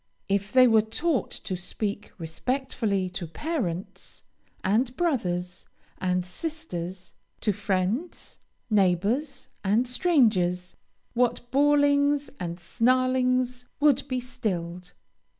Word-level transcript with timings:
If 0.27 0.51
they 0.51 0.67
were 0.67 0.81
taught 0.81 1.29
to 1.29 1.55
speak 1.55 2.11
respectfully 2.17 3.07
to 3.11 3.27
parents, 3.27 4.23
and 4.63 4.97
brothers, 4.97 5.67
and 5.99 6.25
sisters, 6.25 7.13
to 7.41 7.51
friends, 7.53 8.39
neighbors, 8.67 9.47
and 9.63 9.87
strangers, 9.87 10.75
what 11.13 11.51
bawlings, 11.51 12.31
and 12.39 12.57
snarlings 12.59 13.65
would 13.79 14.07
be 14.07 14.19
stilled! 14.19 14.93